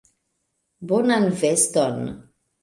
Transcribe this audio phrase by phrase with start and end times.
[0.91, 2.01] Bonan veston.